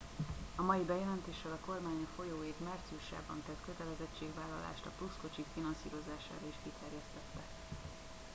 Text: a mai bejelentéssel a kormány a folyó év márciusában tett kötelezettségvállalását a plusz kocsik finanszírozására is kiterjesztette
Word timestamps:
a 0.57 0.61
mai 0.61 0.79
bejelentéssel 0.81 1.51
a 1.51 1.65
kormány 1.65 2.01
a 2.07 2.13
folyó 2.15 2.43
év 2.45 2.53
márciusában 2.63 3.43
tett 3.45 3.63
kötelezettségvállalását 3.65 4.85
a 4.85 4.93
plusz 4.97 5.17
kocsik 5.21 5.45
finanszírozására 5.53 6.45
is 6.47 6.55
kiterjesztette 6.63 7.43